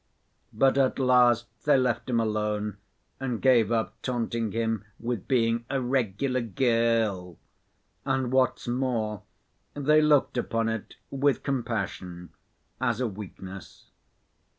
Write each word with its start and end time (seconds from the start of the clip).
But 0.51 0.79
at 0.79 0.97
last 0.97 1.45
they 1.63 1.77
left 1.77 2.09
him 2.09 2.19
alone 2.19 2.77
and 3.19 3.39
gave 3.39 3.71
up 3.71 4.01
taunting 4.01 4.51
him 4.51 4.83
with 4.99 5.27
being 5.27 5.63
a 5.69 5.79
"regular 5.79 6.41
girl," 6.41 7.37
and 8.03 8.31
what's 8.31 8.67
more 8.67 9.21
they 9.75 10.01
looked 10.01 10.39
upon 10.39 10.69
it 10.69 10.95
with 11.11 11.43
compassion 11.43 12.29
as 12.79 12.99
a 12.99 13.05
weakness. 13.05 13.91